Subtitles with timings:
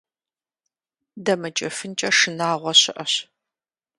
[1.25, 3.13] ДэмыкӀыфынкӀэ шынагъуэ щыӀэщ.